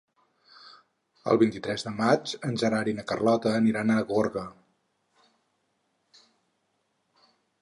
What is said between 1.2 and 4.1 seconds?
El vint-i-tres de maig en Gerard i na Carlota aniran a